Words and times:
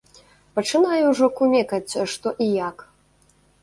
Пачынаю 0.59 1.03
ўжо 1.13 1.29
кумекаць, 1.41 1.93
што 2.17 2.27
і 2.49 2.53
як. 2.69 2.77